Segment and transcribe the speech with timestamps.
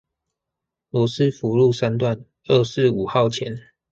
[0.89, 3.61] 羅斯福路三段二四五號前